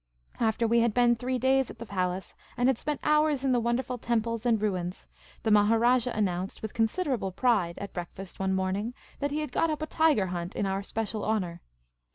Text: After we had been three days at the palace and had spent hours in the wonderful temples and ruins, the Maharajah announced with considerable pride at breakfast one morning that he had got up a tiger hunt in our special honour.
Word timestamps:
After 0.39 0.65
we 0.67 0.79
had 0.79 0.95
been 0.95 1.15
three 1.15 1.37
days 1.37 1.69
at 1.69 1.77
the 1.77 1.85
palace 1.85 2.33
and 2.57 2.67
had 2.67 2.79
spent 2.79 2.99
hours 3.03 3.43
in 3.43 3.51
the 3.51 3.59
wonderful 3.59 3.99
temples 3.99 4.47
and 4.47 4.59
ruins, 4.59 5.07
the 5.43 5.51
Maharajah 5.51 6.17
announced 6.17 6.63
with 6.63 6.73
considerable 6.73 7.31
pride 7.31 7.77
at 7.77 7.93
breakfast 7.93 8.39
one 8.39 8.55
morning 8.55 8.95
that 9.19 9.29
he 9.29 9.41
had 9.41 9.51
got 9.51 9.69
up 9.69 9.83
a 9.83 9.85
tiger 9.85 10.25
hunt 10.33 10.55
in 10.55 10.65
our 10.65 10.81
special 10.81 11.23
honour. 11.23 11.61